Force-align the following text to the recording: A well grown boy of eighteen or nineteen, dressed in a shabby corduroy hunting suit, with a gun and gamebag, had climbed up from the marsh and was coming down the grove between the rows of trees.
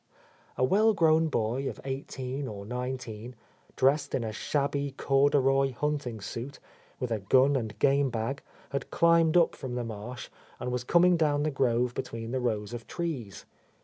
A 0.57 0.63
well 0.63 0.95
grown 0.95 1.27
boy 1.27 1.69
of 1.69 1.79
eighteen 1.85 2.47
or 2.47 2.65
nineteen, 2.65 3.35
dressed 3.75 4.15
in 4.15 4.23
a 4.23 4.33
shabby 4.33 4.95
corduroy 4.97 5.73
hunting 5.73 6.19
suit, 6.21 6.57
with 6.99 7.11
a 7.11 7.19
gun 7.19 7.55
and 7.55 7.77
gamebag, 7.77 8.39
had 8.71 8.89
climbed 8.89 9.37
up 9.37 9.53
from 9.55 9.75
the 9.75 9.83
marsh 9.83 10.29
and 10.59 10.71
was 10.71 10.83
coming 10.83 11.17
down 11.17 11.43
the 11.43 11.51
grove 11.51 11.93
between 11.93 12.31
the 12.31 12.39
rows 12.41 12.73
of 12.73 12.87
trees. 12.87 13.45